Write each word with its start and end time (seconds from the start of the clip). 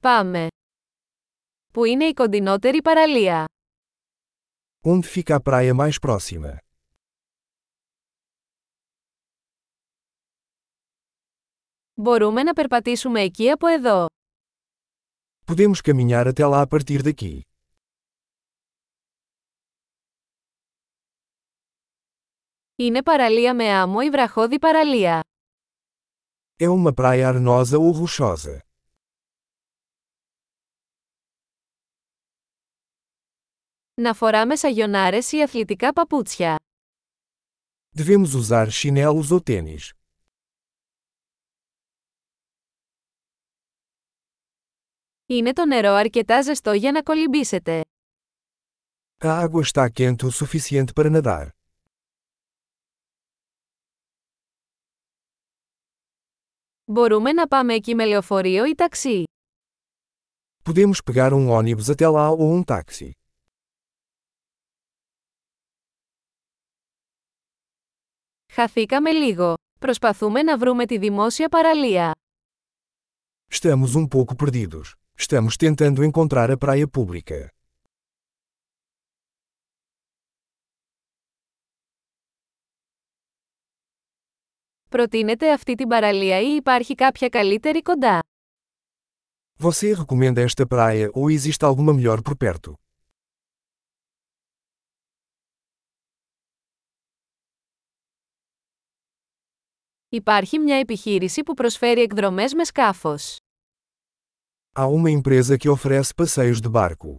Πάμε. 0.00 0.46
Πού 1.72 1.84
είναι 1.84 2.04
η 2.04 2.12
κοντινότερη 2.14 2.82
παραλία? 2.82 3.44
Onde 4.84 5.04
fica 5.14 5.36
a 5.36 5.40
praia 5.42 5.74
mais 5.74 5.92
próxima? 6.06 6.56
Μπορούμε 11.94 12.42
να 12.42 12.52
περπατήσουμε 12.52 13.20
εκεί 13.20 13.50
από 13.50 13.66
εδώ. 13.66 14.06
Podemos 15.46 15.80
caminhar 15.82 16.26
até 16.26 16.44
lá 16.46 16.60
a 16.62 16.66
partir 16.66 17.02
daqui. 17.02 17.40
Είναι 22.76 23.02
παραλία 23.02 23.54
με 23.54 23.64
άμμο 23.64 23.98
ή 24.04 24.10
βραχώδη 24.10 24.58
παραλία. 24.58 25.20
É 26.60 26.68
uma 26.68 26.92
praia 26.92 27.28
arenosa 27.28 27.78
ou 27.78 27.90
rochosa. 27.92 28.58
Να 34.01 34.13
φοράμε 34.13 34.55
σαγιονάρες 34.55 35.31
ή 35.31 35.41
αθλητικά 35.41 35.93
παπούτσια. 35.93 36.55
Devemos 37.97 38.33
usar 38.33 38.67
chinelos 38.69 39.31
ou 39.31 39.39
tênis. 39.43 39.89
Είναι 45.25 45.53
το 45.53 45.65
νερό 45.65 45.91
αρκετά 45.93 46.41
ζεστό 46.41 46.73
για 46.73 46.91
να 46.91 47.03
κολυμπήσετε. 47.03 47.81
A 49.17 49.45
água 49.45 49.61
está 49.61 49.89
quente 49.89 50.25
o 50.25 50.31
suficiente 50.31 50.93
para 50.93 51.09
nadar. 51.09 51.47
Μπορούμε 56.85 57.31
να 57.31 57.47
πάμε 57.47 57.73
εκεί 57.73 57.95
με 57.95 58.05
λεωφορείο 58.05 58.65
ή 58.65 58.75
ταξί. 58.75 59.23
Podemos 60.65 61.01
pegar 61.11 61.33
um 61.33 61.49
ônibus 61.49 61.89
até 61.89 62.07
lá 62.07 62.29
ou 62.31 62.53
um 62.55 62.63
táxi. 62.63 63.11
Χαθήκαμε 68.57 69.11
λίγο. 69.11 69.53
Προσπαθούμε 69.79 70.43
να 70.43 70.57
βρούμε 70.57 70.85
τη 70.85 70.97
δημόσια 70.97 71.49
παραλία. 71.49 72.11
Estamos 73.51 73.95
um 73.95 74.07
pouco 74.07 74.35
perdidos. 74.35 74.87
Estamos 75.17 75.53
tentando 75.57 76.03
encontrar 76.03 76.51
a 76.51 76.57
praia 76.57 76.87
pública. 76.87 77.47
Προτείνετε 84.89 85.51
αυτή 85.51 85.75
την 85.75 85.87
παραλία 85.87 86.39
ή 86.41 86.55
υπάρχει 86.55 86.95
κάποια 86.95 87.29
καλύτερη 87.29 87.81
κοντά. 87.81 88.19
Você 89.59 89.93
recomenda 89.93 90.41
esta 90.41 90.65
praia 90.65 91.09
ou 91.13 91.29
existe 91.31 91.63
alguma 91.65 91.93
melhor 91.93 92.21
por 92.21 92.35
perto? 92.35 92.73
Υπάρχει 100.10 100.58
μια 100.58 100.76
επιχείρηση 100.78 101.42
που 101.42 101.54
προσφέρει 101.54 102.00
εκδρομές 102.00 102.54
με 102.54 102.64
σκάφος. 102.64 103.36
Há 104.72 104.86
uma 104.86 105.10
empresa 105.10 105.56
que 105.56 105.68
oferece 105.68 106.14
passeios 106.16 106.60
de 106.60 106.70
barco. 106.70 107.16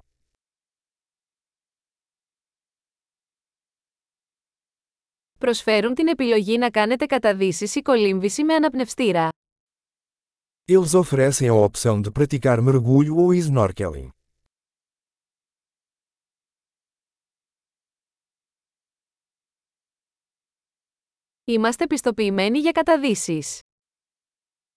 Προσφέρουν 5.37 5.93
την 5.93 6.07
επιλογή 6.07 6.57
να 6.57 6.69
κάνετε 6.69 7.05
καταδύσεις 7.05 7.75
ή 7.75 7.81
κολύμβηση 7.81 8.43
με 8.43 8.53
αναπνευστήρα. 8.53 9.29
Eles 10.71 10.93
oferecem 10.93 11.49
a 11.49 11.53
opção 11.53 12.01
de 12.01 12.11
praticar 12.11 12.61
mergulho 12.61 13.15
ou 13.17 13.33
snorkeling. 13.33 14.09
Είμαστε 21.49 21.87
πιστοποιημένοι 21.87 22.59
για 22.59 22.71
καταδύσεις. 22.71 23.59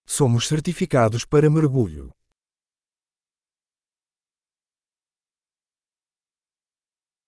Somos 0.09 0.47
certificados 0.47 1.19
para 1.29 1.49
mergulho. 1.49 2.09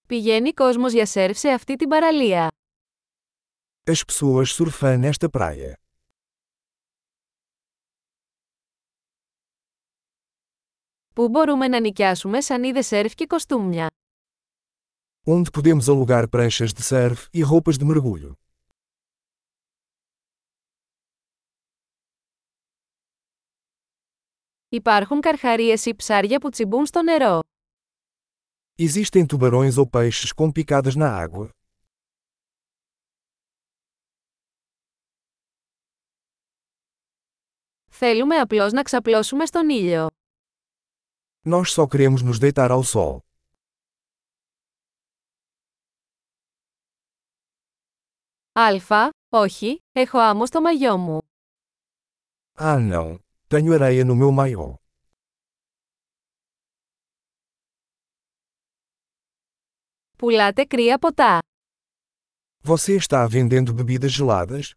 Πηγαίνει 0.07 0.53
κόσμος 0.53 0.93
για 0.93 1.05
σερφ 1.05 1.37
σε 1.37 1.49
αυτή 1.49 1.75
την 1.75 1.87
παραλία. 1.89 2.47
As 3.83 4.01
pessoas 4.11 4.45
surfam 4.45 5.11
nesta 5.11 5.27
praia. 5.37 5.73
Πού 11.13 11.29
μπορούμε 11.29 11.67
να 11.67 11.79
νοικιάσουμε 11.79 12.41
σανίδες 12.41 12.87
σερφ 12.87 13.13
και 13.13 13.25
κοστούμια; 13.25 13.87
Onde 15.27 15.49
podemos 15.51 15.89
alugar 15.89 16.27
pranchas 16.29 16.71
de 16.77 16.83
surf 16.89 17.19
e 17.33 17.43
roupas 17.43 17.77
de 17.77 17.85
mergulho. 17.85 18.44
Υπάρχουν 24.75 25.19
καρχαρίες 25.19 25.85
ή 25.85 25.95
ψάρια 25.95 26.39
που 26.39 26.49
τσιμπούν 26.49 26.85
στο 26.85 27.01
νερό. 27.01 27.39
Existem 28.77 29.25
tubarões 29.25 29.77
ou 29.77 29.87
peixes 29.95 30.31
com 30.33 30.51
picadas 30.51 30.95
na 30.95 31.09
água. 31.25 31.49
Θέλουμε 37.89 38.35
απλώς 38.35 38.71
να 38.71 38.81
ξαπλώσουμε 38.81 39.45
στον 39.45 39.69
ήλιο. 39.69 40.07
Nós 41.45 41.71
só 41.71 41.87
queremos 41.87 42.21
nos 42.21 42.39
deitar 42.39 42.71
ao 42.71 42.83
sol. 42.83 43.17
Αλφα, 48.51 49.09
όχι, 49.29 49.77
έχω 49.91 50.19
άμμο 50.19 50.45
στο 50.45 50.61
μαγιό 50.61 50.97
μου. 50.97 51.19
Ah 52.57 52.79
não! 52.91 53.24
Tenho 53.48 53.72
areia 53.72 54.04
no 54.04 54.14
meu 54.16 54.32
maiô. 54.32 54.78
Πουλάτε 60.18 60.64
κρύα 60.64 60.98
ποτά. 60.98 61.38
Você 62.62 62.96
está 62.96 63.26
vendendo 63.26 63.74
bebidas 63.74 64.12
geladas? 64.12 64.70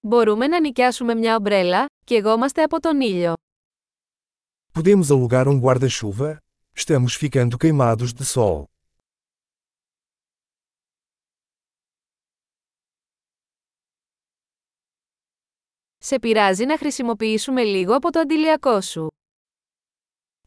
Μπορούμε 0.00 0.46
να 0.46 0.60
νοικιάσουμε 0.60 1.14
μια 1.14 1.36
ομπρέλα, 1.36 1.86
και 2.04 2.14
εγώμαστε 2.14 2.62
από 2.62 2.80
τον 2.80 3.00
ήλιο. 3.00 3.32
Podemos 4.72 5.10
alugar 5.10 5.48
um 5.48 5.60
guarda-chuva? 5.60 6.38
Estamos 6.74 7.14
ficando 7.14 7.58
queimados 7.58 8.12
de 8.12 8.24
sol. 8.24 8.64
Σε 15.97 16.19
πειράζει 16.19 16.65
να 16.65 16.77
χρησιμοποιήσουμε 16.77 17.63
λίγο 17.63 17.95
από 17.95 18.09
το 18.11 18.19
αντιλιακό 18.19 18.81
σου. 18.81 19.07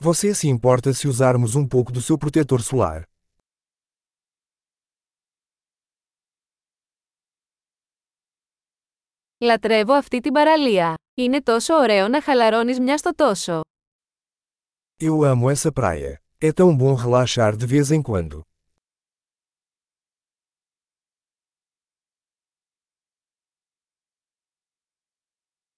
Você 0.03 0.35
se 0.35 0.49
importa 0.49 0.93
se 0.93 1.09
usarmos 1.09 1.55
um 1.55 1.67
pouco 1.69 1.93
do 1.93 2.01
seu 2.01 2.17
protetor 2.19 2.61
solar? 2.71 3.03
Λατρεύω 9.39 9.93
αυτή 9.93 10.21
την 10.21 10.33
παραλία. 10.33 10.95
Είναι 11.15 11.43
τόσο 11.43 11.75
ωραίο 11.75 12.09
να 12.09 12.23
χαλαρώνεις 12.23 12.81
μια 12.81 12.97
στο 12.99 13.15
τόσο. 13.15 13.61
Eu 15.03 15.25
amo 15.25 15.51
essa 15.51 15.73
praia. 15.73 16.19
É 16.43 16.53
tão 16.53 16.77
bom 16.77 16.95
relaxar 16.95 17.57
de 17.57 17.67
vez 17.67 17.91
em 17.91 18.03
quando. 18.03 18.41